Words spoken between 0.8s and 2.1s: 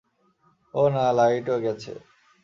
না, লাইট ও গেছে?